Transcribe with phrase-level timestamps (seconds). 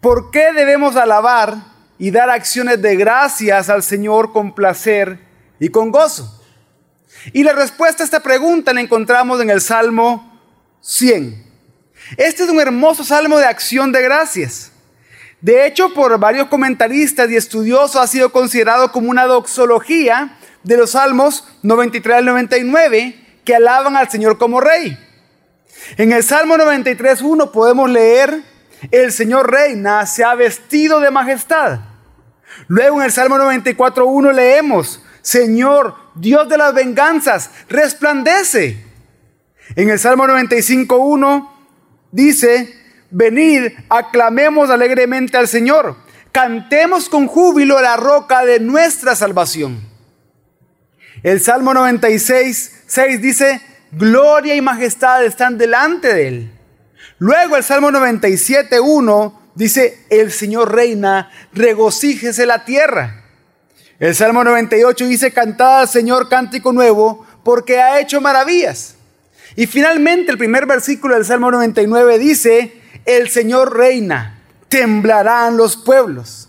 [0.00, 1.56] ¿por qué debemos alabar
[1.98, 5.18] y dar acciones de gracias al Señor con placer
[5.58, 6.40] y con gozo?
[7.32, 10.40] Y la respuesta a esta pregunta la encontramos en el Salmo
[10.80, 11.50] 100.
[12.16, 14.72] Este es un hermoso salmo de acción de gracias.
[15.40, 20.90] De hecho, por varios comentaristas y estudiosos ha sido considerado como una doxología de los
[20.90, 24.98] salmos 93 al 99 que alaban al Señor como rey.
[25.96, 28.42] En el Salmo 93.1 podemos leer,
[28.90, 31.80] el Señor reina, se ha vestido de majestad.
[32.68, 38.84] Luego en el Salmo 94.1 leemos, Señor, Dios de las venganzas, resplandece.
[39.76, 41.48] En el Salmo 95.1
[42.10, 42.74] dice,
[43.10, 45.96] venid, aclamemos alegremente al Señor,
[46.32, 49.88] cantemos con júbilo la roca de nuestra salvación.
[51.22, 53.60] El Salmo 96, 6 dice,
[53.92, 56.59] gloria y majestad están delante de él.
[57.20, 63.24] Luego el Salmo 97, 1 dice, el Señor reina, regocíjese la tierra.
[63.98, 68.94] El Salmo 98 dice, cantad al Señor cántico nuevo, porque ha hecho maravillas.
[69.54, 76.48] Y finalmente el primer versículo del Salmo 99 dice, el Señor reina, temblarán los pueblos.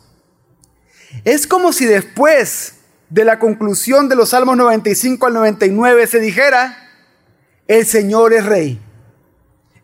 [1.25, 2.75] Es como si después
[3.09, 6.77] de la conclusión de los Salmos 95 al 99 se dijera,
[7.67, 8.79] el Señor es rey.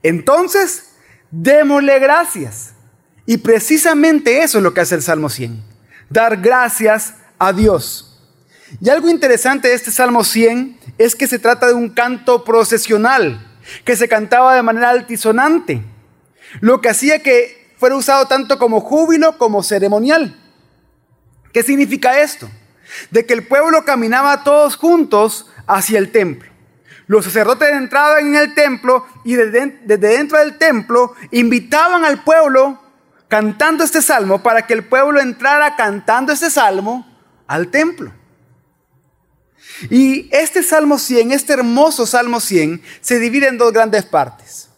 [0.07, 0.89] Entonces,
[1.31, 2.73] démosle gracias.
[3.25, 5.61] Y precisamente eso es lo que hace el Salmo 100,
[6.09, 8.19] dar gracias a Dios.
[8.81, 13.59] Y algo interesante de este Salmo 100 es que se trata de un canto procesional,
[13.83, 15.83] que se cantaba de manera altisonante,
[16.61, 20.39] lo que hacía que fuera usado tanto como júbilo como ceremonial.
[21.51, 22.49] ¿Qué significa esto?
[23.11, 26.49] de que el pueblo caminaba todos juntos hacia el templo.
[27.07, 32.81] Los sacerdotes entraban en el templo y desde, dentro del templo invitaban al pueblo
[33.27, 37.05] cantando este salmo para que el pueblo entrara cantando este salmo
[37.47, 38.11] al templo.
[39.89, 44.69] Y este Salmo 100, este hermoso Salmo 100, se divide en dos grandes partes.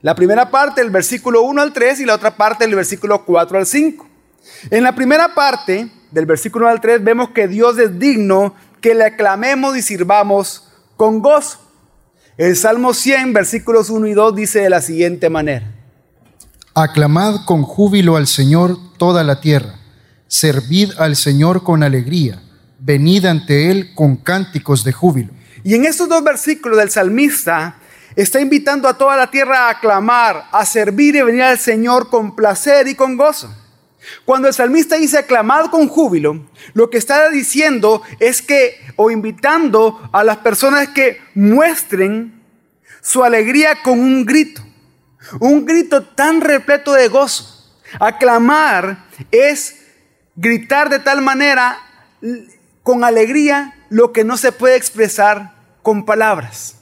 [0.00, 3.58] La primera parte, el versículo 1 al 3, y la otra parte, el versículo 4
[3.58, 4.06] al 5.
[4.70, 8.94] En la primera parte, del versículo 1 al 3, vemos que Dios es digno que
[8.94, 11.63] le aclamemos y sirvamos con gozo.
[12.36, 15.70] El Salmo 100, versículos 1 y 2 dice de la siguiente manera.
[16.74, 19.76] Aclamad con júbilo al Señor toda la tierra,
[20.26, 22.42] servid al Señor con alegría,
[22.80, 25.32] venid ante Él con cánticos de júbilo.
[25.62, 27.76] Y en estos dos versículos del salmista
[28.16, 32.34] está invitando a toda la tierra a aclamar, a servir y venir al Señor con
[32.34, 33.48] placer y con gozo.
[34.24, 40.08] Cuando el salmista dice aclamad con júbilo, lo que está diciendo es que, o invitando
[40.12, 42.42] a las personas que muestren
[43.00, 44.62] su alegría con un grito,
[45.40, 47.50] un grito tan repleto de gozo.
[48.00, 49.76] Aclamar es
[50.36, 51.78] gritar de tal manera
[52.82, 56.76] con alegría lo que no se puede expresar con palabras.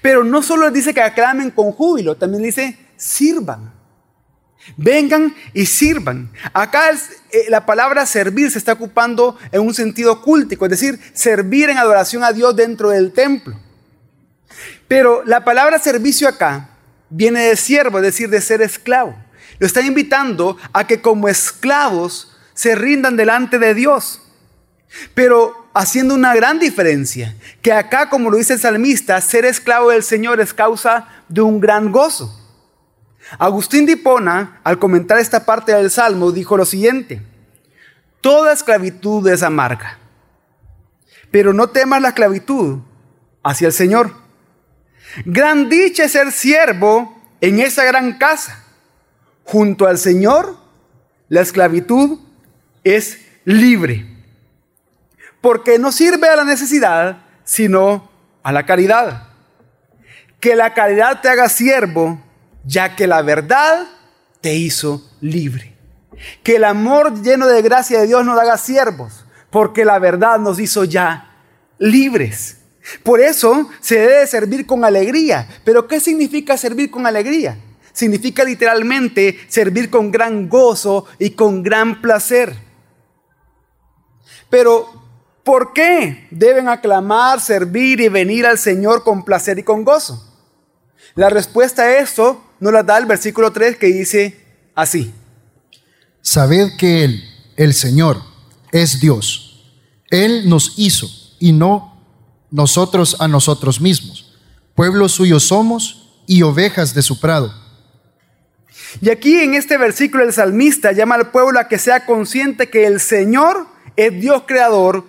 [0.00, 3.81] Pero no solo dice que aclamen con júbilo, también dice sirvan.
[4.76, 6.30] Vengan y sirvan.
[6.52, 11.70] Acá eh, la palabra servir se está ocupando en un sentido cultico, es decir, servir
[11.70, 13.58] en adoración a Dios dentro del templo.
[14.88, 16.70] Pero la palabra servicio acá
[17.10, 19.16] viene de siervo, es decir, de ser esclavo.
[19.58, 24.20] Lo están invitando a que como esclavos se rindan delante de Dios.
[25.14, 30.02] Pero haciendo una gran diferencia, que acá, como lo dice el salmista, ser esclavo del
[30.02, 32.41] Señor es causa de un gran gozo.
[33.38, 34.00] Agustín de
[34.64, 37.22] al comentar esta parte del Salmo, dijo lo siguiente,
[38.20, 39.98] toda esclavitud es amarga,
[41.30, 42.80] pero no temas la esclavitud
[43.42, 44.12] hacia el Señor.
[45.24, 48.64] Gran dicha es ser siervo en esa gran casa.
[49.44, 50.56] Junto al Señor,
[51.28, 52.20] la esclavitud
[52.84, 54.06] es libre,
[55.40, 58.10] porque no sirve a la necesidad, sino
[58.42, 59.28] a la caridad.
[60.38, 62.20] Que la caridad te haga siervo
[62.64, 63.86] ya que la verdad
[64.40, 65.76] te hizo libre.
[66.42, 70.58] Que el amor lleno de gracia de Dios nos haga siervos, porque la verdad nos
[70.58, 71.36] hizo ya
[71.78, 72.58] libres.
[73.02, 75.48] Por eso se debe servir con alegría.
[75.64, 77.56] Pero ¿qué significa servir con alegría?
[77.92, 82.54] Significa literalmente servir con gran gozo y con gran placer.
[84.48, 84.86] Pero,
[85.44, 90.28] ¿por qué deben aclamar, servir y venir al Señor con placer y con gozo?
[91.14, 94.36] La respuesta a esto nos la da el versículo 3 que dice
[94.76, 95.12] así.
[96.20, 97.24] Sabed que Él,
[97.56, 98.22] el Señor,
[98.70, 99.74] es Dios.
[100.10, 101.08] Él nos hizo
[101.40, 102.00] y no
[102.52, 104.38] nosotros a nosotros mismos.
[104.76, 107.52] Pueblo suyo somos y ovejas de su prado.
[109.00, 112.86] Y aquí en este versículo el salmista llama al pueblo a que sea consciente que
[112.86, 113.66] el Señor
[113.96, 115.04] es Dios creador,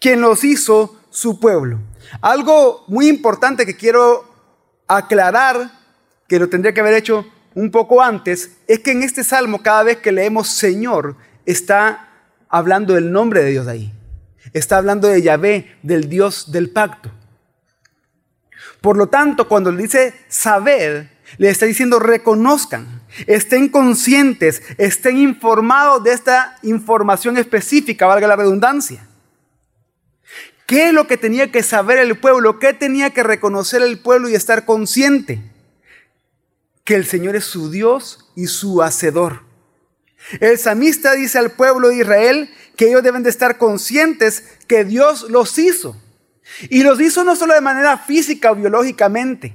[0.00, 1.78] quien los hizo su pueblo.
[2.20, 4.24] Algo muy importante que quiero
[4.88, 5.70] aclarar,
[6.28, 9.82] que lo tendría que haber hecho un poco antes, es que en este salmo cada
[9.82, 12.10] vez que leemos Señor está
[12.48, 13.92] hablando del nombre de Dios ahí.
[14.52, 17.10] Está hablando de Yahvé, del Dios del pacto.
[18.80, 26.04] Por lo tanto, cuando le dice saber, le está diciendo reconozcan, estén conscientes, estén informados
[26.04, 29.06] de esta información específica, valga la redundancia.
[30.66, 32.58] ¿Qué es lo que tenía que saber el pueblo?
[32.58, 35.40] ¿Qué tenía que reconocer el pueblo y estar consciente?
[36.86, 39.42] Que el Señor es su Dios y su hacedor.
[40.40, 45.28] El samista dice al pueblo de Israel que ellos deben de estar conscientes que Dios
[45.28, 46.00] los hizo.
[46.70, 49.54] Y los hizo no solo de manera física o biológicamente,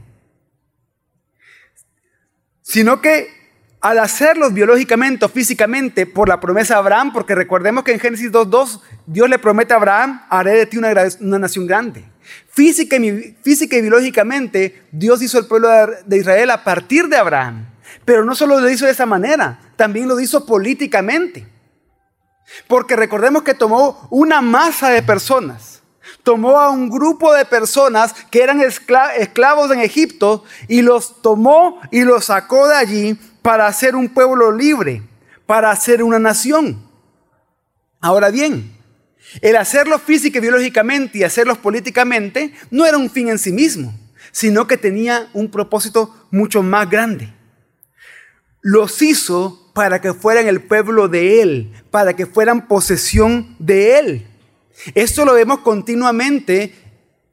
[2.61, 3.41] sino que
[3.79, 8.31] al hacerlos biológicamente o físicamente por la promesa de Abraham, porque recordemos que en Génesis
[8.31, 12.10] 2.2 Dios le promete a Abraham, haré de ti una, una nación grande.
[12.49, 15.69] Física y, biológicamente Dios hizo el pueblo
[16.05, 17.67] de Israel a partir de Abraham.
[18.05, 21.47] Pero no solo lo hizo de esa manera, también lo hizo políticamente.
[22.67, 25.81] Porque recordemos que tomó una masa de personas,
[26.23, 32.01] tomó a un grupo de personas que eran esclavos en Egipto y los tomó y
[32.01, 35.03] los sacó de allí para hacer un pueblo libre,
[35.45, 36.85] para hacer una nación.
[38.01, 38.75] Ahora bien,
[39.39, 43.97] el hacerlo física y biológicamente y hacerlos políticamente no era un fin en sí mismo,
[44.31, 47.33] sino que tenía un propósito mucho más grande.
[48.61, 54.27] Los hizo para que fueran el pueblo de Él, para que fueran posesión de Él.
[54.95, 56.73] Esto lo vemos continuamente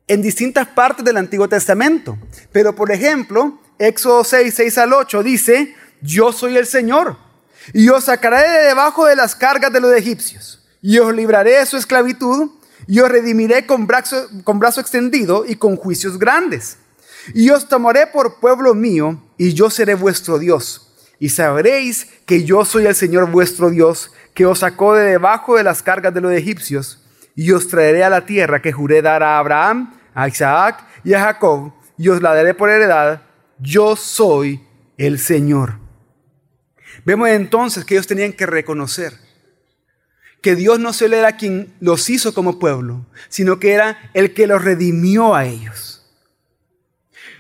[0.07, 2.19] en distintas partes del Antiguo Testamento.
[2.53, 7.17] Pero por ejemplo, Éxodo 6, 6 al 8 dice, yo soy el Señor,
[7.73, 11.67] y os sacaré de debajo de las cargas de los egipcios, y os libraré de
[11.67, 12.51] su esclavitud,
[12.87, 16.79] y os redimiré con brazo, con brazo extendido y con juicios grandes.
[17.35, 20.85] Y os tomaré por pueblo mío, y yo seré vuestro Dios.
[21.19, 25.65] Y sabréis que yo soy el Señor vuestro Dios, que os sacó de debajo de
[25.65, 27.05] las cargas de los egipcios,
[27.35, 31.21] y os traeré a la tierra que juré dar a Abraham, a Isaac y a
[31.21, 33.23] Jacob, y os la daré por heredad.
[33.59, 34.65] Yo soy
[34.97, 35.75] el Señor.
[37.05, 39.28] Vemos entonces que ellos tenían que reconocer
[40.41, 44.47] que Dios no solo era quien los hizo como pueblo, sino que era el que
[44.47, 46.07] los redimió a ellos.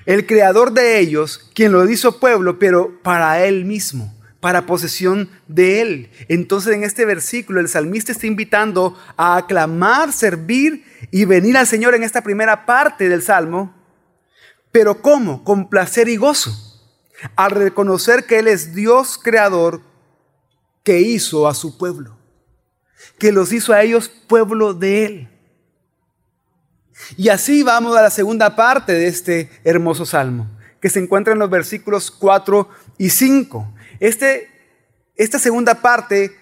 [0.06, 5.80] El creador de ellos, quien los hizo pueblo, pero para él mismo, para posesión de
[5.80, 6.10] él.
[6.28, 11.94] Entonces en este versículo el salmista está invitando a aclamar, servir y venir al Señor
[11.94, 13.74] en esta primera parte del salmo.
[14.72, 15.44] Pero ¿cómo?
[15.44, 16.68] Con placer y gozo
[17.36, 19.82] al reconocer que Él es Dios creador
[20.82, 22.16] que hizo a su pueblo,
[23.18, 25.28] que los hizo a ellos pueblo de Él.
[27.16, 30.48] Y así vamos a la segunda parte de este hermoso salmo,
[30.80, 32.68] que se encuentra en los versículos 4
[32.98, 33.74] y 5.
[34.00, 34.48] Este,
[35.16, 36.36] esta segunda parte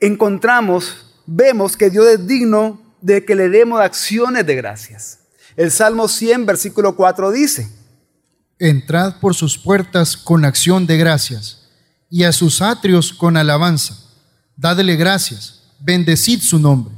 [0.00, 5.20] encontramos, vemos que Dios es digno de que le demos acciones de gracias.
[5.56, 7.68] El Salmo 100, versículo 4 dice,
[8.58, 11.68] entrad por sus puertas con acción de gracias,
[12.08, 14.01] y a sus atrios con alabanza.
[14.56, 16.94] Dadle gracias, bendecid su nombre.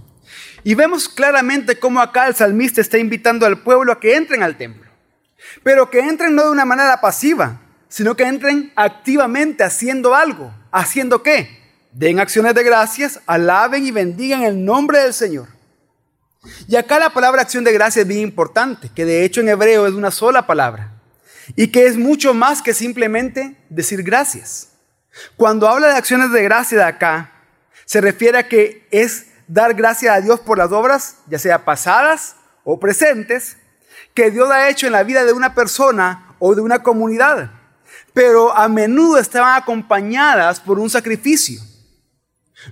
[0.65, 4.57] Y vemos claramente cómo acá el salmista está invitando al pueblo a que entren al
[4.57, 4.91] templo,
[5.63, 10.53] pero que entren no de una manera pasiva, sino que entren activamente haciendo algo.
[10.73, 11.63] ¿Haciendo qué?
[11.93, 15.49] Den acciones de gracias, alaben y bendigan el nombre del Señor.
[16.67, 19.87] Y acá la palabra acción de gracias es bien importante, que de hecho en hebreo
[19.87, 20.93] es una sola palabra
[21.57, 24.71] y que es mucho más que simplemente decir gracias.
[25.37, 27.34] Cuando habla de acciones de gracia de acá,
[27.85, 32.37] se refiere a que es dar gracias a Dios por las obras, ya sea pasadas
[32.65, 33.57] o presentes,
[34.15, 37.51] que Dios ha hecho en la vida de una persona o de una comunidad,
[38.13, 41.61] pero a menudo estaban acompañadas por un sacrificio,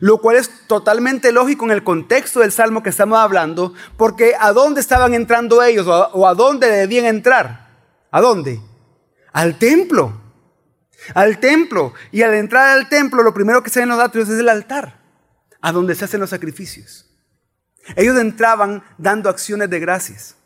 [0.01, 4.53] lo cual es totalmente lógico en el contexto del salmo que estamos hablando, porque ¿a
[4.53, 7.69] dónde estaban entrando ellos o a dónde debían entrar?
[8.11, 8.61] ¿A dónde?
[9.33, 10.21] Al templo.
[11.15, 11.95] Al templo.
[12.13, 15.01] Y al entrar al templo, lo primero que se los atrios es el altar,
[15.63, 17.07] a donde se hacen los sacrificios.
[17.97, 20.37] Ellos entraban dando acciones de gracias.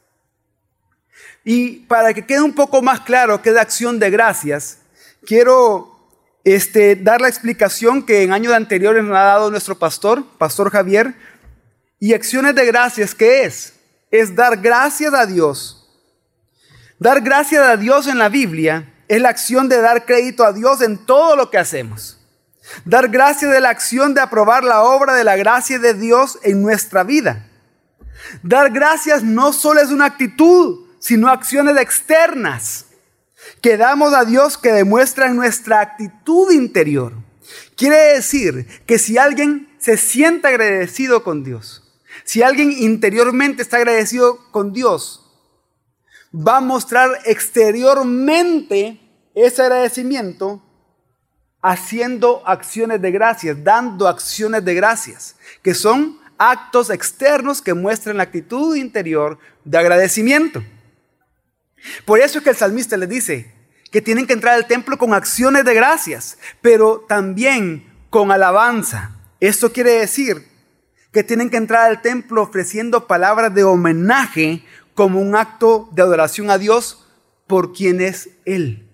[1.45, 4.79] Y para que quede un poco más claro qué es acción de gracias,
[5.27, 5.99] quiero
[6.45, 11.15] este, dar la explicación que en años anteriores nos ha dado nuestro pastor, Pastor Javier.
[11.99, 13.73] Y acciones de gracias, ¿qué es?
[14.13, 15.83] Es dar gracias a Dios
[16.99, 20.81] Dar gracias a Dios en la Biblia es la acción de dar crédito a Dios
[20.81, 22.16] en todo lo que hacemos.
[22.85, 26.63] Dar gracias de la acción de aprobar la obra de la gracia de Dios en
[26.63, 27.47] nuestra vida.
[28.43, 32.87] Dar gracias no solo es una actitud, sino acciones externas
[33.61, 37.13] que damos a Dios que demuestran nuestra actitud interior.
[37.77, 41.83] Quiere decir que si alguien se siente agradecido con Dios,
[42.25, 45.23] si alguien interiormente está agradecido con Dios,
[46.35, 49.01] va a mostrar exteriormente
[49.35, 50.63] ese agradecimiento
[51.69, 58.23] haciendo acciones de gracias, dando acciones de gracias, que son actos externos que muestran la
[58.23, 60.63] actitud interior de agradecimiento.
[62.05, 63.53] Por eso es que el salmista les dice
[63.91, 69.17] que tienen que entrar al templo con acciones de gracias, pero también con alabanza.
[69.41, 70.47] Esto quiere decir
[71.11, 76.49] que tienen que entrar al templo ofreciendo palabras de homenaje como un acto de adoración
[76.49, 77.09] a Dios
[77.49, 78.86] por quien es Él.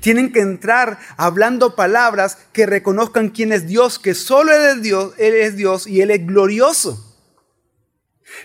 [0.00, 5.14] Tienen que entrar hablando palabras que reconozcan quién es Dios, que solo Él es Dios,
[5.18, 7.04] Él es Dios y Él es glorioso.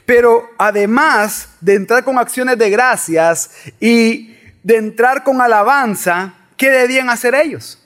[0.06, 7.10] Pero además de entrar con acciones de gracias y de entrar con alabanza, ¿qué debían
[7.10, 7.80] hacer ellos?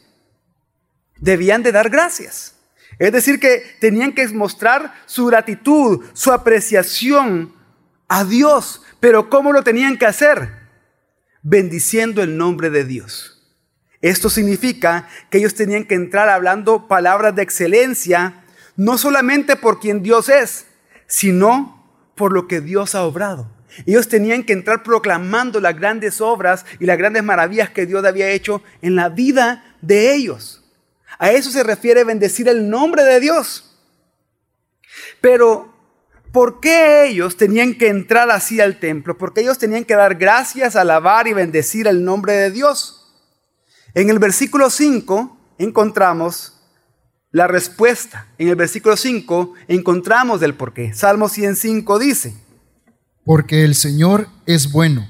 [1.18, 2.56] Debían de dar gracias.
[3.00, 7.54] Es decir, que tenían que mostrar su gratitud, su apreciación
[8.08, 8.82] a Dios.
[9.00, 10.50] Pero ¿cómo lo tenían que hacer?
[11.44, 13.37] Bendiciendo el nombre de Dios.
[14.02, 18.44] Esto significa que ellos tenían que entrar hablando palabras de excelencia,
[18.76, 20.66] no solamente por quien Dios es,
[21.08, 21.84] sino
[22.16, 23.50] por lo que Dios ha obrado.
[23.86, 28.30] Ellos tenían que entrar proclamando las grandes obras y las grandes maravillas que Dios había
[28.30, 30.64] hecho en la vida de ellos.
[31.20, 33.76] A eso se refiere bendecir el nombre de Dios.
[35.22, 35.74] Pero,
[36.32, 39.18] ¿por qué ellos tenían que entrar así al templo?
[39.18, 42.97] Porque ellos tenían que dar gracias, alabar y bendecir el nombre de Dios.
[43.98, 46.54] En el versículo 5 encontramos
[47.32, 48.28] la respuesta.
[48.38, 50.94] En el versículo 5 encontramos el porqué.
[50.94, 52.36] Salmo 105 dice,
[53.26, 55.10] Porque el Señor es bueno,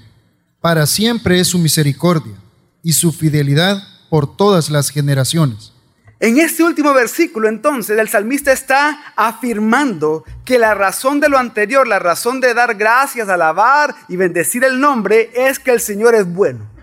[0.62, 2.36] para siempre es su misericordia
[2.82, 5.74] y su fidelidad por todas las generaciones.
[6.22, 11.86] En este último versículo entonces el salmista está afirmando que la razón de lo anterior,
[11.86, 16.26] la razón de dar gracias, alabar y bendecir el nombre es que el Señor es
[16.26, 16.77] bueno.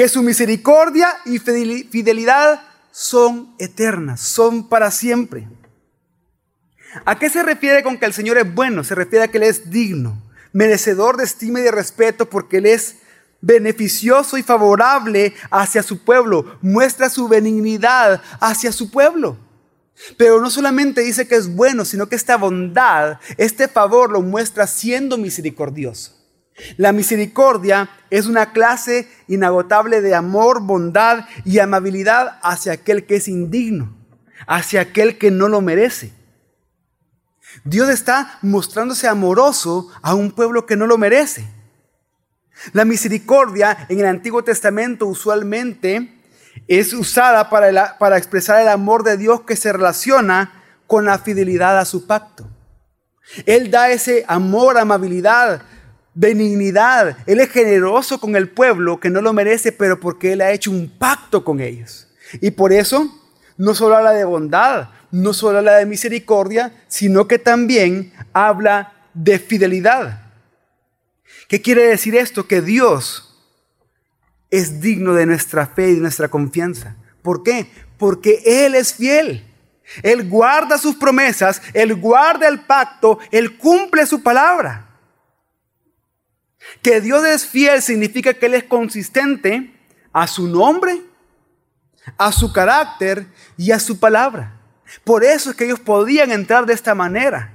[0.00, 5.46] Que su misericordia y fidelidad son eternas, son para siempre.
[7.04, 8.82] ¿A qué se refiere con que el Señor es bueno?
[8.82, 10.16] Se refiere a que Él es digno,
[10.54, 12.96] merecedor de estima y de respeto porque Él es
[13.42, 19.36] beneficioso y favorable hacia su pueblo, muestra su benignidad hacia su pueblo.
[20.16, 24.66] Pero no solamente dice que es bueno, sino que esta bondad, este favor lo muestra
[24.66, 26.19] siendo misericordioso.
[26.76, 33.28] La misericordia es una clase inagotable de amor, bondad y amabilidad hacia aquel que es
[33.28, 33.96] indigno,
[34.46, 36.12] hacia aquel que no lo merece.
[37.64, 41.46] Dios está mostrándose amoroso a un pueblo que no lo merece.
[42.72, 46.20] La misericordia en el Antiguo Testamento usualmente
[46.68, 51.78] es usada para, para expresar el amor de Dios que se relaciona con la fidelidad
[51.78, 52.48] a su pacto.
[53.46, 55.62] Él da ese amor, amabilidad,
[56.20, 57.16] benignidad.
[57.26, 60.70] Él es generoso con el pueblo que no lo merece, pero porque Él ha hecho
[60.70, 62.08] un pacto con ellos.
[62.40, 63.10] Y por eso
[63.56, 69.38] no solo habla de bondad, no solo habla de misericordia, sino que también habla de
[69.38, 70.20] fidelidad.
[71.48, 72.46] ¿Qué quiere decir esto?
[72.46, 73.26] Que Dios
[74.50, 76.96] es digno de nuestra fe y de nuestra confianza.
[77.22, 77.70] ¿Por qué?
[77.98, 79.46] Porque Él es fiel.
[80.02, 84.89] Él guarda sus promesas, Él guarda el pacto, Él cumple su palabra.
[86.82, 89.72] Que Dios es fiel significa que Él es consistente
[90.12, 91.02] a su nombre,
[92.16, 94.60] a su carácter y a su palabra.
[95.04, 97.52] Por eso es que ellos podían entrar de esta manera.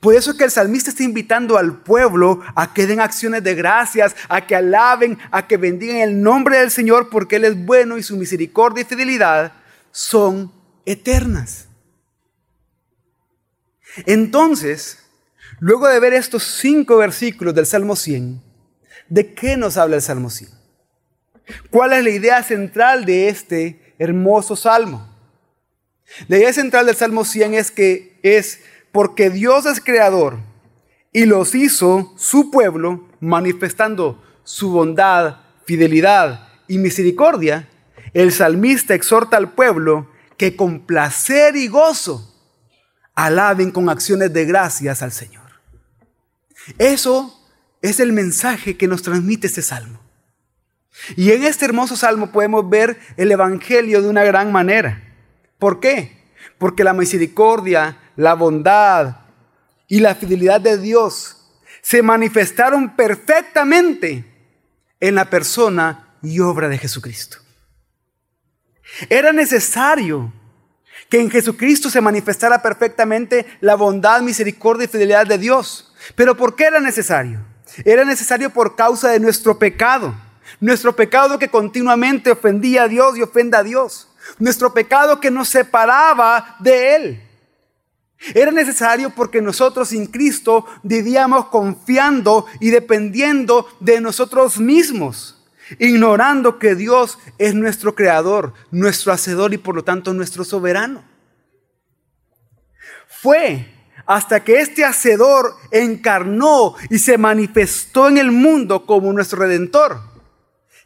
[0.00, 3.56] Por eso es que el salmista está invitando al pueblo a que den acciones de
[3.56, 7.98] gracias, a que alaben, a que bendigan el nombre del Señor porque Él es bueno
[7.98, 9.52] y su misericordia y fidelidad
[9.90, 10.52] son
[10.86, 11.66] eternas.
[14.06, 14.98] Entonces,
[15.60, 18.40] Luego de ver estos cinco versículos del Salmo 100,
[19.08, 20.50] ¿de qué nos habla el Salmo 100?
[21.70, 25.08] ¿Cuál es la idea central de este hermoso salmo?
[26.28, 28.60] La idea central del Salmo 100 es que es
[28.92, 30.38] porque Dios es creador
[31.12, 37.68] y los hizo su pueblo manifestando su bondad, fidelidad y misericordia,
[38.14, 42.34] el salmista exhorta al pueblo que con placer y gozo
[43.14, 45.37] alaben con acciones de gracias al Señor.
[46.76, 47.34] Eso
[47.80, 50.00] es el mensaje que nos transmite este salmo.
[51.16, 55.02] Y en este hermoso salmo podemos ver el Evangelio de una gran manera.
[55.58, 56.18] ¿Por qué?
[56.58, 59.18] Porque la misericordia, la bondad
[59.86, 61.36] y la fidelidad de Dios
[61.82, 64.24] se manifestaron perfectamente
[65.00, 67.38] en la persona y obra de Jesucristo.
[69.08, 70.32] Era necesario
[71.08, 75.87] que en Jesucristo se manifestara perfectamente la bondad, misericordia y fidelidad de Dios.
[76.14, 77.40] Pero ¿por qué era necesario?
[77.84, 80.14] Era necesario por causa de nuestro pecado.
[80.60, 84.08] Nuestro pecado que continuamente ofendía a Dios y ofenda a Dios.
[84.38, 87.22] Nuestro pecado que nos separaba de Él.
[88.34, 95.38] Era necesario porque nosotros sin Cristo vivíamos confiando y dependiendo de nosotros mismos
[95.78, 101.04] ignorando que Dios es nuestro creador, nuestro hacedor y por lo tanto nuestro soberano.
[103.06, 103.66] Fue
[104.08, 110.00] hasta que este hacedor encarnó y se manifestó en el mundo como nuestro redentor,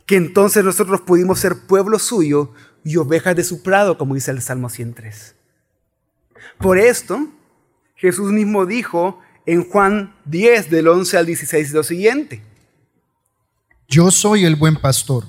[0.06, 2.50] que entonces nosotros pudimos ser pueblo suyo
[2.84, 5.36] y ovejas de su prado, como dice el Salmo 103.
[6.58, 7.28] Por esto,
[7.94, 12.42] Jesús mismo dijo en Juan 10, del 11 al 16, lo siguiente.
[13.86, 15.26] Yo soy el buen pastor.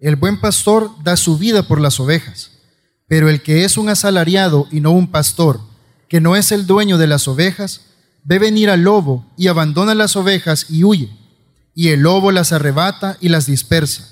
[0.00, 2.58] El buen pastor da su vida por las ovejas,
[3.06, 5.69] pero el que es un asalariado y no un pastor,
[6.10, 7.80] que no es el dueño de las ovejas,
[8.22, 11.08] ve venir al lobo y abandona las ovejas y huye,
[11.74, 14.06] y el lobo las arrebata y las dispersa.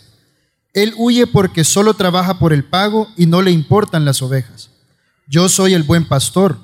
[0.72, 4.70] Él huye porque solo trabaja por el pago y no le importan las ovejas.
[5.28, 6.58] Yo soy el buen pastor,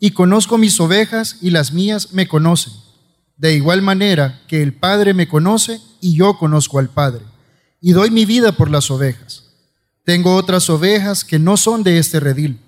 [0.00, 2.72] y conozco mis ovejas y las mías me conocen
[3.36, 7.22] de igual manera que el Padre me conoce y yo conozco al Padre,
[7.80, 9.44] y doy mi vida por las ovejas.
[10.04, 12.60] Tengo otras ovejas que no son de este redil.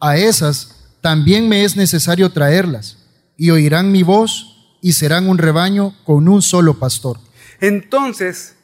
[0.00, 0.71] A esas
[1.02, 2.96] también me es necesario traerlas,
[3.36, 7.18] y oirán mi voz y serán un rebaño con un solo pastor.
[7.60, 8.56] Entonces,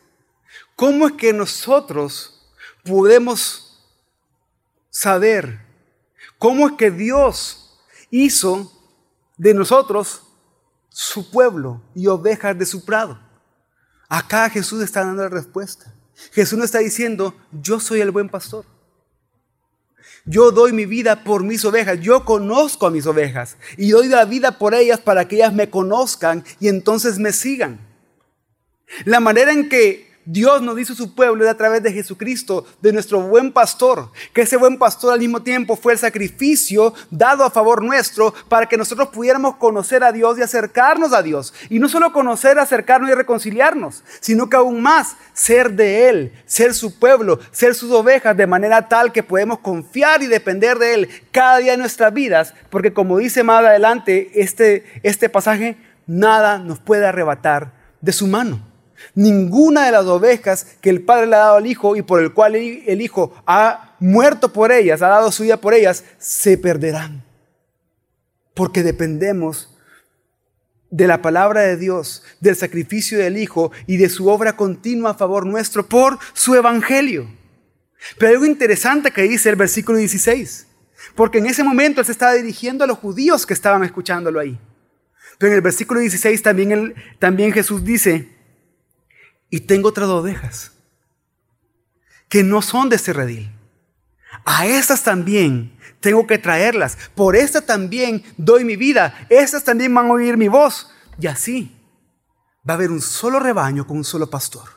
[0.75, 2.39] ¿cómo es que nosotros
[2.85, 3.69] podemos
[4.91, 5.61] saber
[6.39, 7.79] cómo es que Dios
[8.11, 8.73] hizo
[9.37, 10.23] de nosotros
[10.89, 13.21] su pueblo y ovejas de su prado.
[14.09, 15.95] Acá Jesús está dando la respuesta.
[16.33, 18.65] Jesús no está diciendo, yo soy el buen pastor.
[20.25, 22.01] Yo doy mi vida por mis ovejas.
[22.01, 25.71] Yo conozco a mis ovejas y doy la vida por ellas para que ellas me
[25.71, 27.81] conozcan y entonces me sigan.
[29.05, 33.19] La manera en que Dios nos hizo su pueblo a través de Jesucristo, de nuestro
[33.23, 37.83] buen pastor, que ese buen pastor al mismo tiempo fue el sacrificio dado a favor
[37.83, 41.55] nuestro para que nosotros pudiéramos conocer a Dios y acercarnos a Dios.
[41.71, 46.75] Y no solo conocer, acercarnos y reconciliarnos, sino que aún más ser de Él, ser
[46.75, 51.09] su pueblo, ser sus ovejas de manera tal que podemos confiar y depender de Él
[51.33, 56.81] cada día de nuestras vidas, porque como dice más adelante este, este pasaje, nada nos
[56.81, 58.68] puede arrebatar de su mano.
[59.15, 62.33] Ninguna de las ovejas que el Padre le ha dado al Hijo y por el
[62.33, 67.25] cual el Hijo ha muerto por ellas, ha dado su vida por ellas, se perderán.
[68.55, 69.75] Porque dependemos
[70.91, 75.15] de la palabra de Dios, del sacrificio del Hijo y de su obra continua a
[75.15, 77.29] favor nuestro por su Evangelio.
[78.17, 80.67] Pero hay algo interesante que dice el versículo 16,
[81.15, 84.59] porque en ese momento él se estaba dirigiendo a los judíos que estaban escuchándolo ahí.
[85.39, 88.29] Pero en el versículo 16 también, también Jesús dice,
[89.51, 90.73] y tengo otras ovejas
[92.29, 93.51] que no son de ese redil.
[94.45, 96.97] A estas también tengo que traerlas.
[97.15, 99.27] Por estas también doy mi vida.
[99.31, 100.91] Estas también van a oír mi voz.
[101.21, 101.75] Y así
[102.69, 104.69] va a haber un solo rebaño con un solo pastor.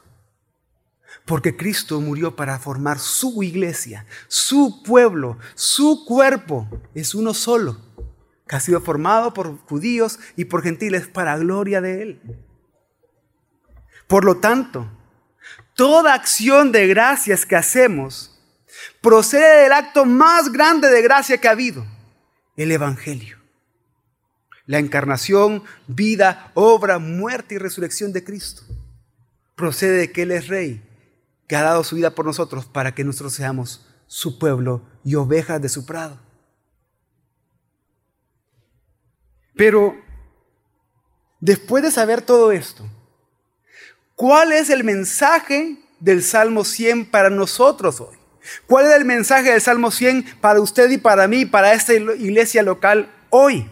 [1.25, 6.67] Porque Cristo murió para formar su iglesia, su pueblo, su cuerpo.
[6.95, 7.77] Es uno solo,
[8.47, 12.21] que ha sido formado por judíos y por gentiles para gloria de Él.
[14.11, 14.91] Por lo tanto,
[15.73, 18.37] toda acción de gracias que hacemos
[18.99, 21.85] procede del acto más grande de gracia que ha habido,
[22.57, 23.37] el Evangelio.
[24.65, 28.63] La encarnación, vida, obra, muerte y resurrección de Cristo
[29.55, 30.83] procede de que Él es Rey,
[31.47, 35.61] que ha dado su vida por nosotros para que nosotros seamos su pueblo y ovejas
[35.61, 36.19] de su prado.
[39.55, 39.95] Pero
[41.39, 42.85] después de saber todo esto,
[44.21, 48.15] ¿Cuál es el mensaje del Salmo 100 para nosotros hoy?
[48.67, 52.61] ¿Cuál es el mensaje del Salmo 100 para usted y para mí, para esta iglesia
[52.61, 53.67] local hoy?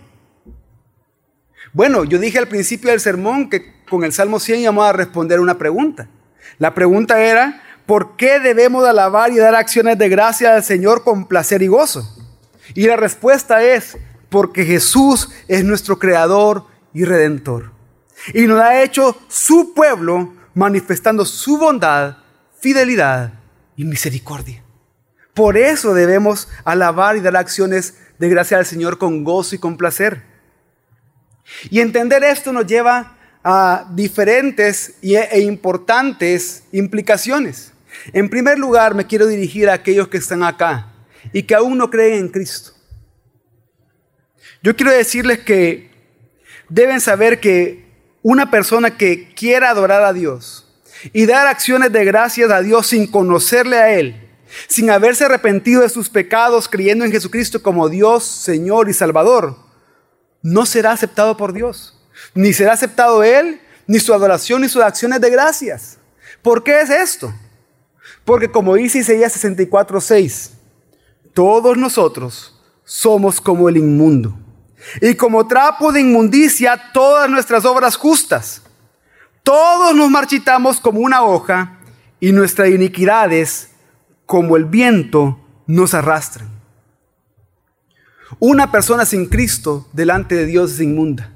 [1.71, 5.39] Bueno, yo dije al principio del sermón que con el Salmo 100 íbamos a responder
[5.39, 6.09] una pregunta.
[6.57, 11.27] La pregunta era, ¿por qué debemos alabar y dar acciones de gracia al Señor con
[11.27, 12.09] placer y gozo?
[12.73, 17.71] Y la respuesta es, porque Jesús es nuestro creador y redentor.
[18.33, 22.17] Y nos ha hecho su pueblo manifestando su bondad,
[22.59, 23.31] fidelidad
[23.77, 24.61] y misericordia.
[25.33, 29.77] Por eso debemos alabar y dar acciones de gracia al Señor con gozo y con
[29.77, 30.21] placer.
[31.69, 37.71] Y entender esto nos lleva a diferentes e importantes implicaciones.
[38.11, 40.91] En primer lugar, me quiero dirigir a aquellos que están acá
[41.31, 42.73] y que aún no creen en Cristo.
[44.61, 45.89] Yo quiero decirles que
[46.67, 47.88] deben saber que
[48.21, 50.65] una persona que quiera adorar a Dios
[51.13, 54.29] y dar acciones de gracias a Dios sin conocerle a Él,
[54.67, 59.55] sin haberse arrepentido de sus pecados, creyendo en Jesucristo como Dios, Señor y Salvador,
[60.41, 61.95] no será aceptado por Dios.
[62.33, 65.97] Ni será aceptado Él, ni su adoración, ni sus acciones de gracias.
[66.41, 67.33] ¿Por qué es esto?
[68.25, 70.51] Porque como dice Isaías 64, 6,
[71.33, 74.37] todos nosotros somos como el inmundo.
[75.01, 78.61] Y como trapo de inmundicia todas nuestras obras justas.
[79.43, 81.79] Todos nos marchitamos como una hoja
[82.19, 83.71] y nuestras iniquidades
[84.25, 86.49] como el viento nos arrastran.
[88.37, 91.31] Una persona sin Cristo delante de Dios es inmunda.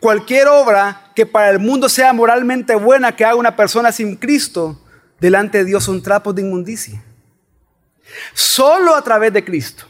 [0.00, 4.80] Cualquier obra que para el mundo sea moralmente buena que haga una persona sin Cristo
[5.20, 7.04] delante de Dios son trapos de inmundicia.
[8.34, 9.84] Solo a través de Cristo,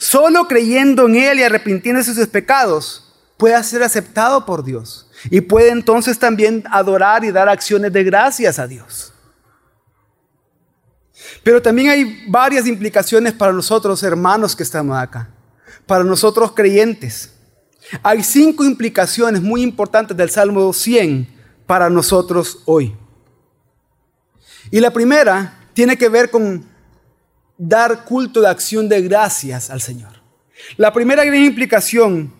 [0.00, 5.06] solo creyendo en Él y arrepintiéndose de sus pecados, puede ser aceptado por Dios.
[5.30, 9.12] Y puede entonces también adorar y dar acciones de gracias a Dios.
[11.42, 15.28] Pero también hay varias implicaciones para nosotros, hermanos que estamos acá,
[15.86, 17.34] para nosotros creyentes.
[18.02, 21.28] Hay cinco implicaciones muy importantes del Salmo 100
[21.66, 22.96] para nosotros hoy.
[24.70, 26.69] Y la primera tiene que ver con
[27.62, 30.12] dar culto de acción de gracias al Señor.
[30.78, 32.32] La primera gran implicación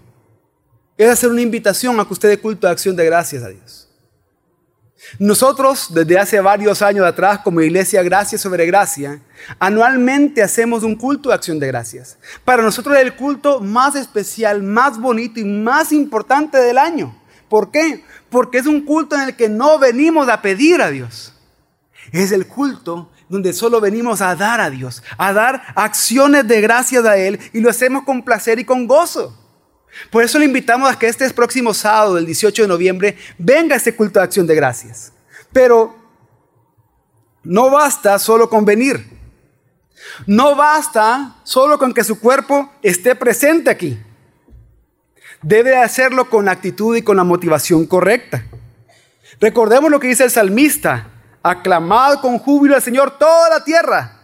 [0.96, 3.88] es hacer una invitación a que usted dé culto de acción de gracias a Dios.
[5.18, 9.20] Nosotros, desde hace varios años atrás, como Iglesia Gracia sobre Gracia,
[9.58, 12.16] anualmente hacemos un culto de acción de gracias.
[12.44, 17.14] Para nosotros es el culto más especial, más bonito y más importante del año.
[17.48, 18.04] ¿Por qué?
[18.30, 21.34] Porque es un culto en el que no venimos a pedir a Dios.
[22.12, 27.04] Es el culto donde solo venimos a dar a Dios, a dar acciones de gracias
[27.04, 29.36] a Él y lo hacemos con placer y con gozo.
[30.10, 33.94] Por eso le invitamos a que este próximo sábado, el 18 de noviembre, venga este
[33.94, 35.12] culto de acción de gracias.
[35.52, 35.94] Pero
[37.42, 39.18] no basta solo con venir.
[40.26, 43.98] No basta solo con que su cuerpo esté presente aquí.
[45.42, 48.44] Debe hacerlo con actitud y con la motivación correcta.
[49.40, 51.09] Recordemos lo que dice el salmista.
[51.42, 54.20] Aclamad con júbilo al Señor toda la tierra.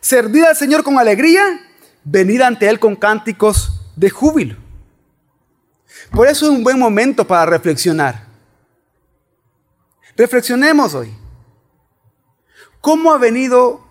[0.00, 1.60] Servid al Señor con alegría.
[2.04, 4.56] Venid ante Él con cánticos de júbilo.
[6.10, 8.26] Por eso es un buen momento para reflexionar.
[10.16, 11.14] Reflexionemos hoy.
[12.80, 13.86] ¿Cómo ha venido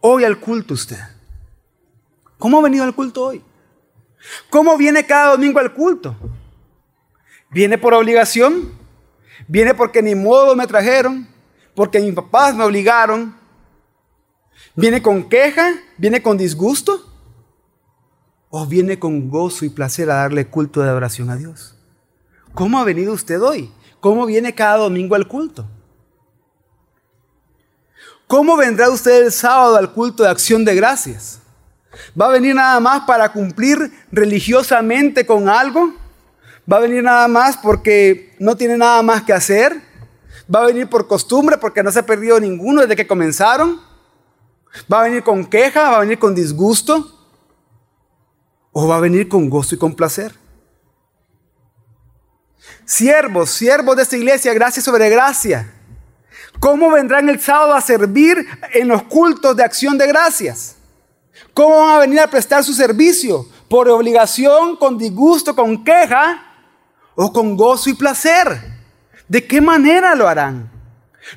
[0.00, 0.98] hoy al culto usted?
[2.38, 3.44] ¿Cómo ha venido al culto hoy?
[4.48, 6.16] ¿Cómo viene cada domingo al culto?
[7.50, 8.72] ¿Viene por obligación?
[9.46, 11.28] ¿Viene porque ni modo me trajeron?
[11.74, 13.36] ¿Porque mis papás me obligaron?
[14.74, 15.74] ¿Viene con queja?
[15.96, 17.06] ¿Viene con disgusto?
[18.48, 21.76] ¿O viene con gozo y placer a darle culto de adoración a Dios?
[22.54, 23.70] ¿Cómo ha venido usted hoy?
[24.00, 25.66] ¿Cómo viene cada domingo al culto?
[28.26, 31.40] ¿Cómo vendrá usted el sábado al culto de acción de gracias?
[32.18, 35.92] ¿Va a venir nada más para cumplir religiosamente con algo?
[36.70, 39.89] ¿Va a venir nada más porque no tiene nada más que hacer?
[40.52, 43.80] ¿Va a venir por costumbre porque no se ha perdido ninguno desde que comenzaron?
[44.92, 45.90] ¿Va a venir con queja?
[45.90, 47.16] ¿Va a venir con disgusto?
[48.72, 50.34] ¿O va a venir con gozo y con placer?
[52.84, 55.72] Siervos, siervos de esta iglesia, gracia sobre gracia.
[56.58, 60.76] ¿Cómo vendrán el sábado a servir en los cultos de acción de gracias?
[61.54, 63.46] ¿Cómo van a venir a prestar su servicio?
[63.68, 66.42] ¿Por obligación, con disgusto, con queja
[67.14, 68.79] o con gozo y placer?
[69.30, 70.72] ¿De qué manera lo harán?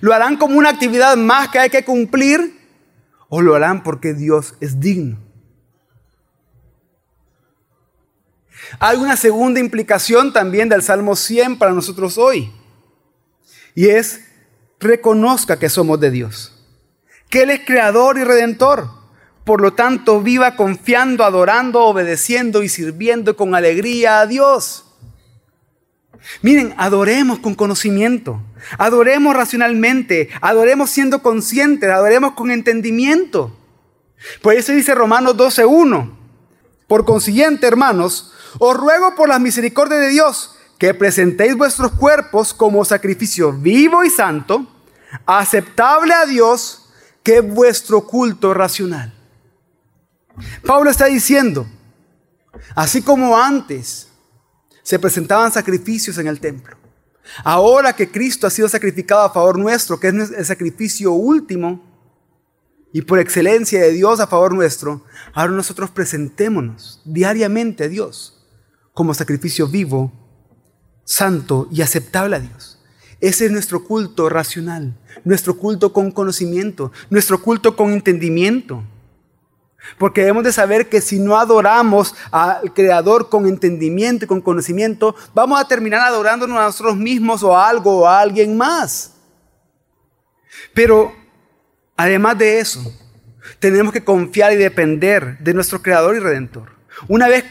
[0.01, 2.59] ¿Lo harán como una actividad más que hay que cumplir?
[3.29, 5.19] ¿O lo harán porque Dios es digno?
[8.79, 12.51] Hay una segunda implicación también del Salmo 100 para nosotros hoy.
[13.75, 14.21] Y es,
[14.79, 16.65] reconozca que somos de Dios.
[17.29, 18.89] Que Él es creador y redentor.
[19.45, 24.92] Por lo tanto, viva confiando, adorando, obedeciendo y sirviendo con alegría a Dios.
[26.41, 28.41] Miren, adoremos con conocimiento,
[28.77, 33.55] adoremos racionalmente, adoremos siendo conscientes, adoremos con entendimiento.
[34.41, 36.11] Por eso dice Romanos 12.1.
[36.87, 42.83] Por consiguiente, hermanos, os ruego por la misericordia de Dios que presentéis vuestros cuerpos como
[42.83, 44.67] sacrificio vivo y santo,
[45.25, 46.89] aceptable a Dios,
[47.23, 49.13] que es vuestro culto racional.
[50.65, 51.65] Pablo está diciendo,
[52.75, 54.09] así como antes
[54.83, 56.77] se presentaban sacrificios en el templo,
[57.43, 61.81] ahora que Cristo ha sido sacrificado a favor nuestro, que es el sacrificio último
[62.91, 68.45] y por excelencia de Dios a favor nuestro, ahora nosotros presentémonos diariamente a Dios
[68.93, 70.11] como sacrificio vivo,
[71.03, 72.79] santo y aceptable a Dios.
[73.19, 78.83] Ese es nuestro culto racional, nuestro culto con conocimiento, nuestro culto con entendimiento.
[79.97, 85.15] Porque debemos de saber que si no adoramos al Creador con entendimiento y con conocimiento,
[85.33, 89.13] vamos a terminar adorándonos a nosotros mismos o a algo o a alguien más.
[90.73, 91.13] Pero
[91.95, 92.81] además de eso,
[93.59, 96.71] tenemos que confiar y depender de nuestro Creador y Redentor.
[97.07, 97.43] Una vez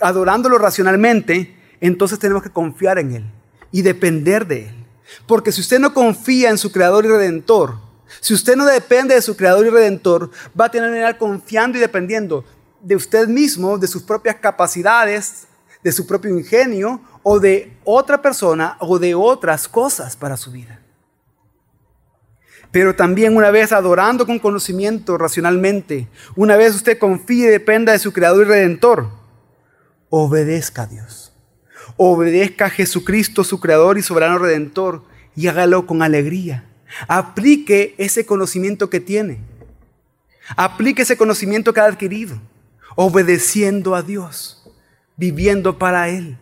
[0.00, 3.24] adorándolo racionalmente, entonces tenemos que confiar en Él
[3.70, 4.86] y depender de Él.
[5.26, 7.85] Porque si usted no confía en su Creador y Redentor,
[8.20, 12.44] si usted no depende de su Creador y Redentor, va a tener confiando y dependiendo
[12.80, 15.46] de usted mismo, de sus propias capacidades,
[15.82, 20.80] de su propio ingenio o de otra persona o de otras cosas para su vida.
[22.70, 27.98] Pero también una vez adorando con conocimiento racionalmente, una vez usted confíe y dependa de
[27.98, 29.10] su Creador y Redentor,
[30.10, 31.32] obedezca a Dios.
[31.96, 36.64] Obedezca a Jesucristo, su Creador y soberano Redentor, y hágalo con alegría
[37.08, 39.40] Aplique ese conocimiento que tiene.
[40.56, 42.40] Aplique ese conocimiento que ha adquirido,
[42.94, 44.70] obedeciendo a Dios,
[45.16, 46.38] viviendo para Él.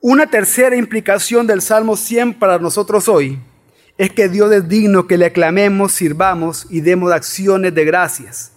[0.00, 3.40] Una tercera implicación del Salmo 100 para nosotros hoy
[3.98, 8.52] es que Dios es digno que le aclamemos, sirvamos y demos acciones de gracias,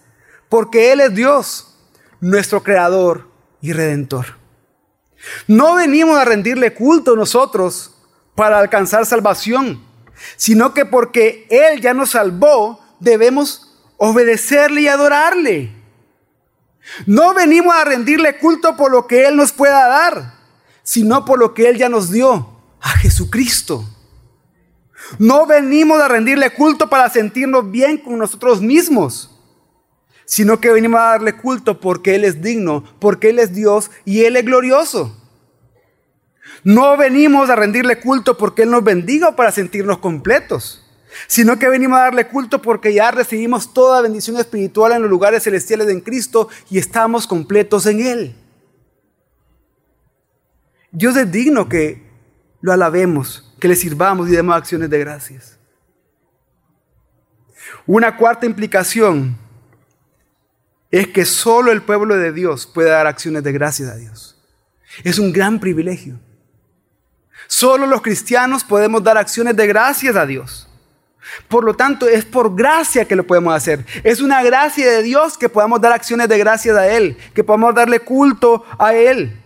[0.48, 1.76] porque Él es Dios,
[2.20, 3.28] nuestro Creador
[3.60, 4.36] y Redentor.
[5.48, 7.91] No venimos a rendirle culto nosotros
[8.34, 9.82] para alcanzar salvación,
[10.36, 15.72] sino que porque Él ya nos salvó, debemos obedecerle y adorarle.
[17.06, 20.34] No venimos a rendirle culto por lo que Él nos pueda dar,
[20.82, 22.48] sino por lo que Él ya nos dio,
[22.80, 23.84] a Jesucristo.
[25.18, 29.30] No venimos a rendirle culto para sentirnos bien con nosotros mismos,
[30.24, 34.24] sino que venimos a darle culto porque Él es digno, porque Él es Dios y
[34.24, 35.21] Él es glorioso.
[36.64, 40.84] No venimos a rendirle culto porque Él nos bendiga para sentirnos completos,
[41.26, 45.42] sino que venimos a darle culto porque ya recibimos toda bendición espiritual en los lugares
[45.42, 48.36] celestiales en Cristo y estamos completos en Él.
[50.92, 52.06] Dios es digno que
[52.60, 55.58] lo alabemos, que le sirvamos y demos acciones de gracias.
[57.86, 59.36] Una cuarta implicación
[60.90, 64.38] es que solo el pueblo de Dios puede dar acciones de gracias a Dios.
[65.02, 66.20] Es un gran privilegio.
[67.52, 70.66] Solo los cristianos podemos dar acciones de gracias a Dios.
[71.48, 73.84] Por lo tanto, es por gracia que lo podemos hacer.
[74.04, 77.74] Es una gracia de Dios que podamos dar acciones de gracias a Él, que podamos
[77.74, 79.38] darle culto a Él.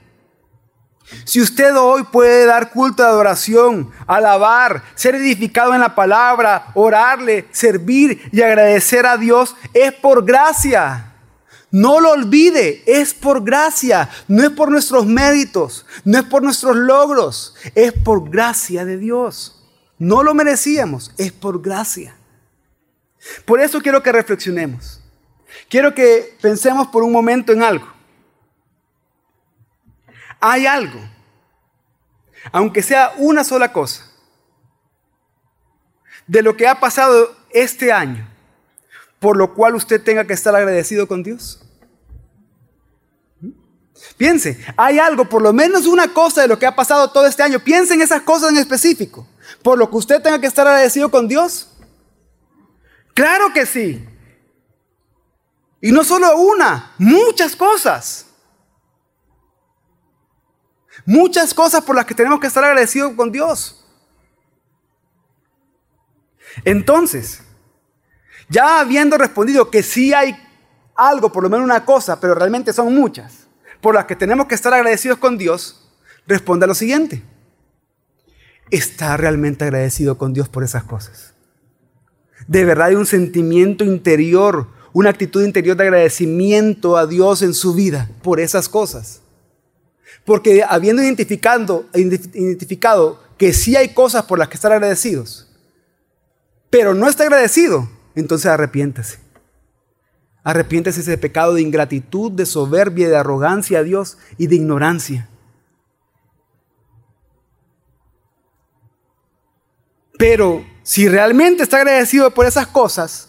[1.25, 7.49] Si usted hoy puede dar culto de adoración, alabar, ser edificado en la palabra, orarle,
[7.51, 11.16] servir y agradecer a Dios, es por gracia.
[11.71, 16.77] No lo olvide, es por gracia, no es por nuestros méritos, no es por nuestros
[16.77, 19.65] logros, es por gracia de Dios.
[19.99, 22.17] No lo merecíamos, es por gracia.
[23.45, 25.01] Por eso quiero que reflexionemos.
[25.69, 27.93] Quiero que pensemos por un momento en algo.
[30.41, 31.01] Hay algo,
[32.53, 34.05] aunque sea una sola cosa,
[36.27, 38.29] de lo que ha pasado este año,
[39.27, 41.61] por lo cual usted tenga que estar agradecido con Dios.
[44.17, 47.43] Piense, hay algo, por lo menos una cosa de lo que ha pasado todo este
[47.43, 47.59] año.
[47.59, 49.27] Piense en esas cosas en específico.
[49.65, 51.69] Por lo que usted tenga que estar agradecido con Dios.
[53.15, 54.09] Claro que sí.
[55.81, 58.27] Y no solo una, muchas cosas.
[61.05, 63.85] Muchas cosas por las que tenemos que estar agradecidos con Dios.
[66.65, 67.43] Entonces,
[68.49, 70.37] ya habiendo respondido que sí hay
[70.95, 73.47] algo, por lo menos una cosa, pero realmente son muchas
[73.81, 75.89] por las que tenemos que estar agradecidos con Dios,
[76.27, 77.23] responde a lo siguiente.
[78.71, 81.35] ¿Está realmente agradecido con Dios por esas cosas?
[82.49, 87.75] De verdad hay un sentimiento interior, una actitud interior de agradecimiento a Dios en su
[87.75, 89.21] vida por esas cosas.
[90.25, 95.49] Porque habiendo identificado, identificado que sí hay cosas por las que estar agradecidos,
[96.71, 99.19] pero no está agradecido, entonces arrepiéntase.
[100.43, 105.29] Arrepiéntese ese pecado de ingratitud, de soberbia, de arrogancia a Dios y de ignorancia.
[110.19, 113.29] Pero si realmente está agradecido por esas cosas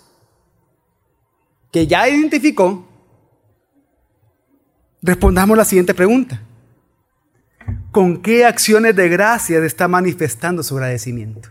[1.72, 2.88] que ya identificó,
[5.02, 6.42] respondamos la siguiente pregunta.
[7.92, 11.50] ¿Con qué acciones de gracia está manifestando su agradecimiento?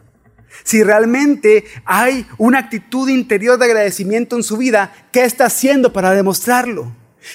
[0.65, 6.13] Si realmente hay una actitud interior de agradecimiento en su vida, ¿qué está haciendo para
[6.13, 6.93] demostrarlo?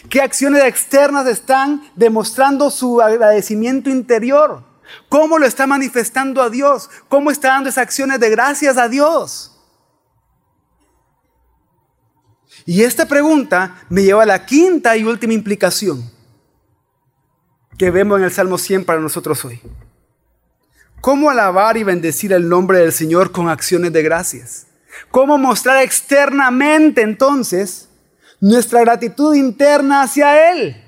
[0.09, 4.63] ¿Qué acciones externas están demostrando su agradecimiento interior?
[5.09, 6.89] ¿Cómo lo está manifestando a Dios?
[7.07, 9.51] ¿Cómo está dando esas acciones de gracias a Dios?
[12.65, 16.09] Y esta pregunta me lleva a la quinta y última implicación
[17.77, 19.59] que vemos en el Salmo 100 para nosotros hoy.
[21.01, 24.67] ¿Cómo alabar y bendecir el nombre del Señor con acciones de gracias?
[25.09, 27.89] ¿Cómo mostrar externamente entonces
[28.39, 30.83] nuestra gratitud interna hacia Él?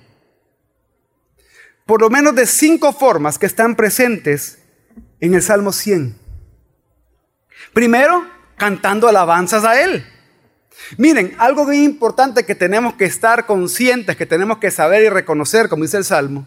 [1.88, 4.60] Por lo menos de cinco formas que están presentes
[5.19, 6.15] en el Salmo 100.
[7.73, 10.06] Primero, cantando alabanzas a Él.
[10.97, 15.69] Miren, algo bien importante que tenemos que estar conscientes, que tenemos que saber y reconocer,
[15.69, 16.45] como dice el Salmo,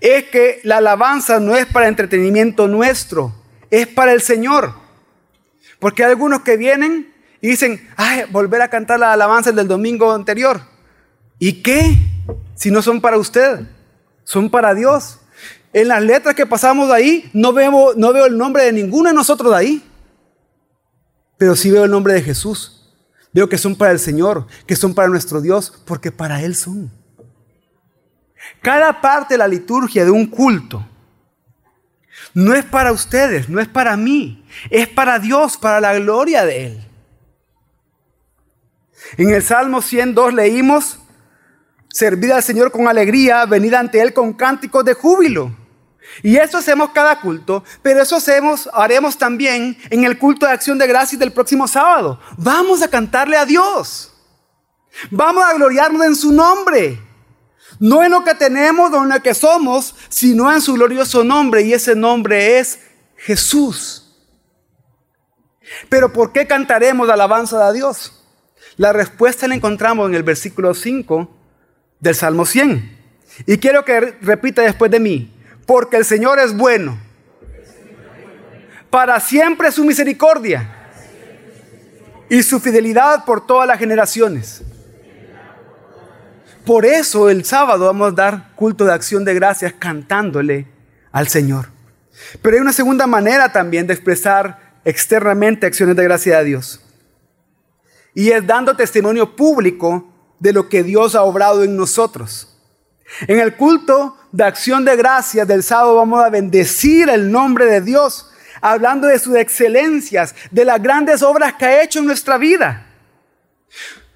[0.00, 3.34] es que la alabanza no es para entretenimiento nuestro,
[3.70, 4.74] es para el Señor.
[5.78, 10.12] Porque hay algunos que vienen y dicen, ay, volver a cantar la alabanza del domingo
[10.12, 10.60] anterior.
[11.38, 11.98] ¿Y qué?
[12.54, 13.60] Si no son para usted,
[14.24, 15.18] son para Dios.
[15.72, 19.14] En las letras que pasamos ahí, no veo, no veo el nombre de ninguno de
[19.14, 19.90] nosotros de ahí.
[21.36, 22.94] Pero sí veo el nombre de Jesús.
[23.32, 26.92] Veo que son para el Señor, que son para nuestro Dios, porque para Él son.
[28.60, 30.86] Cada parte de la liturgia de un culto
[32.34, 36.66] no es para ustedes, no es para mí, es para Dios, para la gloria de
[36.66, 36.88] Él.
[39.16, 40.98] En el Salmo 102 leímos,
[41.90, 45.54] servid al Señor con alegría, venid ante Él con cánticos de júbilo.
[46.22, 50.78] Y eso hacemos cada culto, pero eso hacemos, haremos también en el culto de acción
[50.78, 52.20] de gracias del próximo sábado.
[52.36, 54.12] Vamos a cantarle a Dios.
[55.10, 57.00] Vamos a gloriarnos en su nombre.
[57.78, 61.62] No en lo que tenemos o en lo que somos, sino en su glorioso nombre.
[61.62, 62.78] Y ese nombre es
[63.16, 64.02] Jesús.
[65.88, 68.12] Pero ¿por qué cantaremos la alabanza a Dios?
[68.76, 71.28] La respuesta la encontramos en el versículo 5
[72.00, 72.98] del Salmo 100.
[73.46, 75.32] Y quiero que repita después de mí.
[75.66, 76.98] Porque el Señor es bueno.
[78.90, 80.90] Para siempre su misericordia.
[82.28, 84.62] Y su fidelidad por todas las generaciones.
[86.64, 90.68] Por eso el sábado vamos a dar culto de acción de gracias cantándole
[91.10, 91.68] al Señor.
[92.40, 96.80] Pero hay una segunda manera también de expresar externamente acciones de gracia a Dios.
[98.14, 102.60] Y es dando testimonio público de lo que Dios ha obrado en nosotros.
[103.26, 107.80] En el culto de acción de gracias del sábado vamos a bendecir el nombre de
[107.80, 112.86] Dios, hablando de sus excelencias, de las grandes obras que ha hecho en nuestra vida.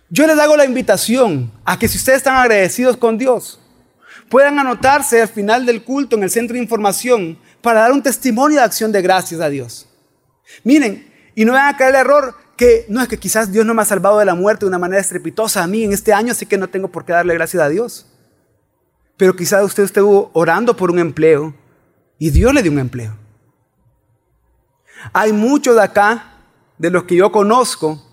[0.08, 3.60] Yo les hago la invitación a que si ustedes están agradecidos con Dios,
[4.28, 8.58] puedan anotarse al final del culto en el centro de información para dar un testimonio
[8.58, 9.88] de acción de gracias a Dios.
[10.62, 13.74] Miren, y no van a caer el error que no es que quizás Dios no
[13.74, 16.32] me ha salvado de la muerte de una manera estrepitosa a mí en este año,
[16.32, 18.06] así que no tengo por qué darle gracias a Dios.
[19.16, 21.54] Pero quizás usted estuvo orando por un empleo
[22.18, 23.16] y Dios le dio un empleo.
[25.12, 26.32] Hay muchos de acá,
[26.78, 28.05] de los que yo conozco,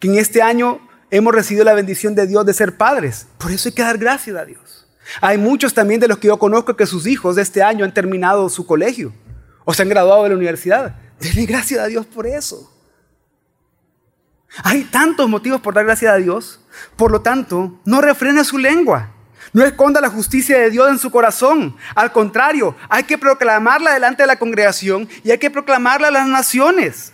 [0.00, 3.26] que en este año hemos recibido la bendición de Dios de ser padres.
[3.38, 4.86] Por eso hay que dar gracias a Dios.
[5.20, 7.94] Hay muchos también de los que yo conozco que sus hijos de este año han
[7.94, 9.12] terminado su colegio
[9.64, 10.96] o se han graduado de la universidad.
[11.20, 12.72] Denle gracias a Dios por eso.
[14.64, 16.60] Hay tantos motivos por dar gracias a Dios.
[16.96, 19.12] Por lo tanto, no refrene su lengua.
[19.52, 21.76] No esconda la justicia de Dios en su corazón.
[21.94, 26.28] Al contrario, hay que proclamarla delante de la congregación y hay que proclamarla a las
[26.28, 27.12] naciones.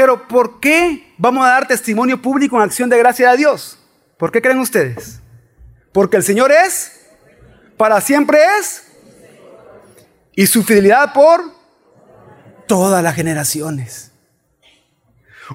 [0.00, 3.78] Pero ¿por qué vamos a dar testimonio público en acción de gracia a Dios?
[4.16, 5.20] ¿Por qué creen ustedes?
[5.92, 7.02] Porque el Señor es,
[7.76, 8.82] para siempre es,
[10.34, 11.42] y su fidelidad por
[12.66, 14.10] todas las generaciones.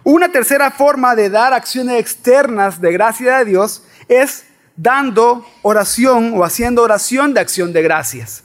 [0.03, 6.43] Una tercera forma de dar acciones externas de gracia a Dios es dando oración o
[6.43, 8.43] haciendo oración de acción de gracias.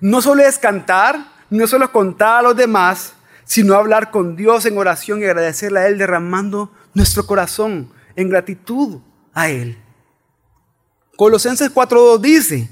[0.00, 1.18] No solo es cantar,
[1.50, 3.14] no solo es contar a los demás,
[3.44, 9.00] sino hablar con Dios en oración y agradecerle a Él derramando nuestro corazón en gratitud
[9.34, 9.78] a Él.
[11.16, 12.68] Colosenses 4.2 dice,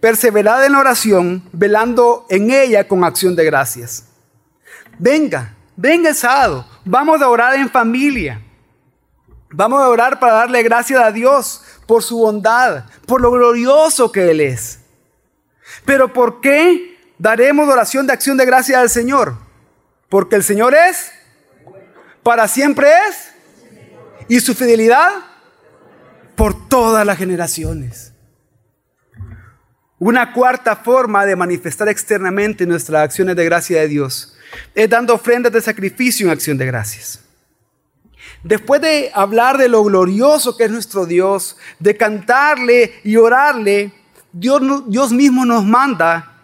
[0.00, 4.06] perseverad en la oración, velando en ella con acción de gracias.
[4.98, 8.42] Venga, venga el sábado, vamos a orar en familia.
[9.50, 14.30] Vamos a orar para darle gracias a Dios por su bondad, por lo glorioso que
[14.30, 14.80] Él es.
[15.84, 19.45] Pero ¿por qué daremos oración de acción de gracia al Señor?
[20.08, 21.12] Porque el Señor es,
[22.22, 23.32] para siempre es,
[24.28, 25.10] y su fidelidad
[26.34, 28.12] por todas las generaciones.
[29.98, 34.36] Una cuarta forma de manifestar externamente nuestras acciones de gracia de Dios
[34.74, 37.20] es dando ofrendas de sacrificio en acción de gracias.
[38.42, 43.92] Después de hablar de lo glorioso que es nuestro Dios, de cantarle y orarle,
[44.32, 46.35] Dios, Dios mismo nos manda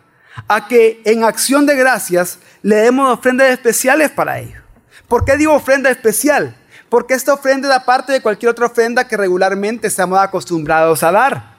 [0.48, 4.60] a que en acción de gracias le demos ofrendas especiales para ello.
[5.08, 6.56] ¿Por qué digo ofrenda especial?
[6.88, 11.56] Porque esta ofrenda es aparte de cualquier otra ofrenda que regularmente estamos acostumbrados a dar.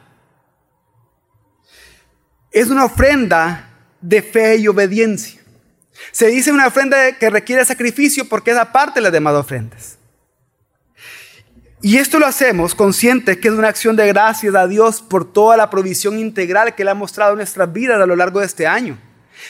[2.51, 3.69] Es una ofrenda
[3.99, 5.41] de fe y obediencia.
[6.11, 9.97] Se dice una ofrenda que requiere sacrificio porque es aparte de las demás ofrendas.
[11.85, 15.57] Y esto lo hacemos conscientes que es una acción de gracias a Dios por toda
[15.57, 18.65] la provisión integral que Él ha mostrado en nuestras vidas a lo largo de este
[18.65, 18.97] año.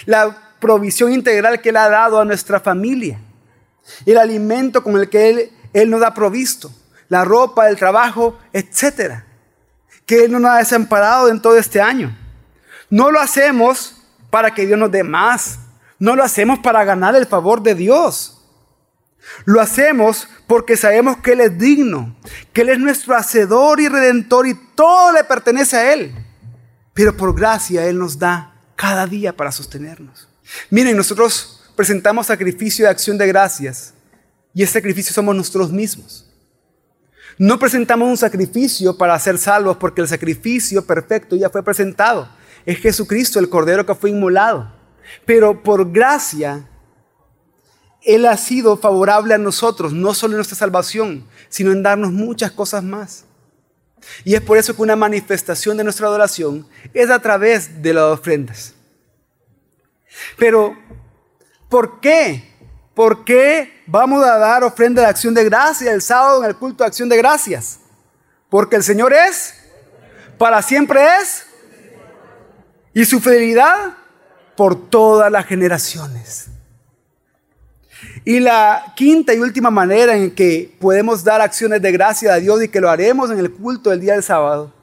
[0.08, 3.20] La provisión integral que Él ha dado a nuestra familia.
[4.04, 6.72] El alimento con el que Él, Él nos ha provisto.
[7.08, 9.20] La ropa, el trabajo, etc.
[10.04, 12.18] Que Él no nos ha desamparado en todo este año.
[12.90, 15.60] No lo hacemos para que Dios nos dé más.
[16.00, 18.33] No lo hacemos para ganar el favor de Dios.
[19.46, 22.16] Lo hacemos porque sabemos que Él es digno,
[22.52, 26.14] que Él es nuestro hacedor y redentor y todo le pertenece a Él.
[26.94, 30.28] Pero por gracia Él nos da cada día para sostenernos.
[30.70, 33.94] Miren, nosotros presentamos sacrificio de acción de gracias
[34.54, 36.30] y ese sacrificio somos nosotros mismos.
[37.38, 42.30] No presentamos un sacrificio para ser salvos porque el sacrificio perfecto ya fue presentado.
[42.66, 44.72] Es Jesucristo, el Cordero que fue inmolado.
[45.26, 46.70] Pero por gracia
[48.06, 52.52] él ha sido favorable a nosotros, no solo en nuestra salvación, sino en darnos muchas
[52.52, 53.26] cosas más.
[54.24, 58.04] Y es por eso que una manifestación de nuestra adoración es a través de las
[58.04, 58.74] ofrendas.
[60.38, 60.78] Pero,
[61.70, 62.52] ¿por qué?
[62.94, 66.84] ¿Por qué vamos a dar ofrenda de acción de gracia el sábado en el culto
[66.84, 67.80] de acción de gracias?
[68.50, 69.56] Porque el Señor es,
[70.38, 71.46] para siempre es,
[72.94, 73.98] y su fidelidad
[74.56, 76.53] por todas las generaciones.
[78.26, 82.64] Y la quinta y última manera en que podemos dar acciones de gracia a Dios
[82.64, 84.74] y que lo haremos en el culto del día del sábado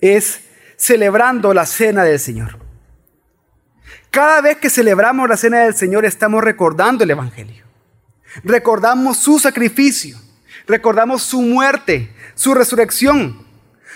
[0.00, 0.40] es
[0.76, 2.58] celebrando la cena del Señor.
[4.10, 7.64] Cada vez que celebramos la cena del Señor estamos recordando el Evangelio.
[8.42, 10.18] Recordamos su sacrificio,
[10.66, 13.44] recordamos su muerte, su resurrección.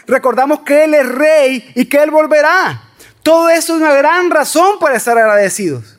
[0.06, 2.82] Recordamos que Él es rey y que Él volverá.
[3.22, 5.97] Todo eso es una gran razón para estar agradecidos.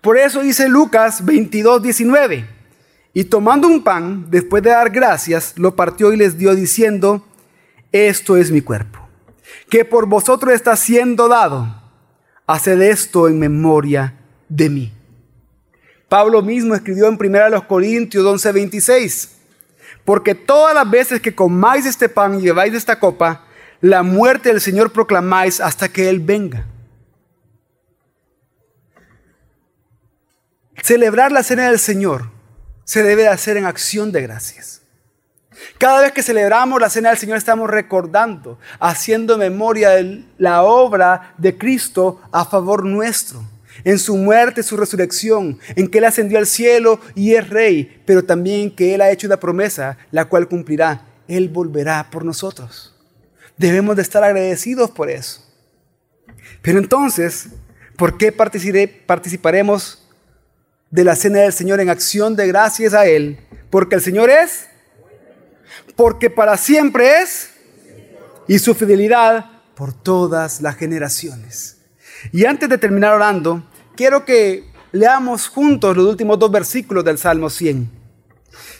[0.00, 2.46] Por eso dice Lucas 22, 19.
[3.12, 7.26] Y tomando un pan, después de dar gracias, lo partió y les dio diciendo,
[7.92, 9.00] esto es mi cuerpo,
[9.68, 11.82] que por vosotros está siendo dado.
[12.46, 14.14] Haced esto en memoria
[14.48, 14.92] de mí.
[16.08, 19.36] Pablo mismo escribió en 1 Corintios 11, 26.
[20.04, 23.44] Porque todas las veces que comáis este pan y lleváis esta copa,
[23.80, 26.66] la muerte del Señor proclamáis hasta que Él venga.
[30.82, 32.30] Celebrar la cena del Señor
[32.84, 34.82] se debe hacer en acción de gracias.
[35.78, 41.34] Cada vez que celebramos la cena del Señor estamos recordando, haciendo memoria de la obra
[41.38, 43.42] de Cristo a favor nuestro,
[43.84, 48.24] en su muerte, su resurrección, en que Él ascendió al cielo y es rey, pero
[48.24, 51.06] también que Él ha hecho una promesa, la cual cumplirá.
[51.28, 52.94] Él volverá por nosotros.
[53.56, 55.46] Debemos de estar agradecidos por eso.
[56.62, 57.50] Pero entonces,
[57.96, 59.99] ¿por qué participaremos
[60.90, 63.38] de la cena del Señor en acción de gracias a Él,
[63.70, 64.66] porque el Señor es,
[65.96, 67.50] porque para siempre es,
[68.48, 71.78] y su fidelidad por todas las generaciones.
[72.32, 73.62] Y antes de terminar orando,
[73.96, 77.88] quiero que leamos juntos los últimos dos versículos del Salmo 100.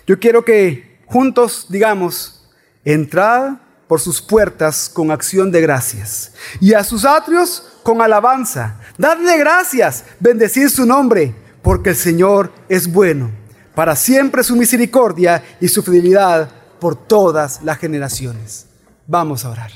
[0.07, 2.49] Yo quiero que juntos digamos,
[2.85, 8.81] entrad por sus puertas con acción de gracias y a sus atrios con alabanza.
[8.99, 11.35] Dadle gracias, bendecid su nombre
[11.71, 13.31] porque el Señor es bueno.
[13.77, 16.51] Para siempre su misericordia y su fidelidad
[16.81, 18.67] por todas las generaciones.
[19.07, 19.71] Vamos a orar.